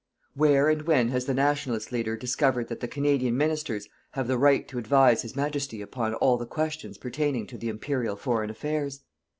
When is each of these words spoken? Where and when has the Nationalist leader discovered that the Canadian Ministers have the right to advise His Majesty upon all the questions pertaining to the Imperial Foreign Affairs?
Where 0.33 0.67
and 0.67 0.81
when 0.87 1.09
has 1.09 1.25
the 1.27 1.33
Nationalist 1.35 1.91
leader 1.91 2.17
discovered 2.17 2.69
that 2.69 2.79
the 2.79 2.87
Canadian 2.87 3.37
Ministers 3.37 3.87
have 4.13 4.27
the 4.27 4.39
right 4.39 4.67
to 4.67 4.79
advise 4.79 5.21
His 5.21 5.35
Majesty 5.35 5.79
upon 5.79 6.15
all 6.15 6.37
the 6.37 6.47
questions 6.47 6.97
pertaining 6.97 7.45
to 7.45 7.57
the 7.59 7.69
Imperial 7.69 8.15
Foreign 8.15 8.49
Affairs? 8.49 9.01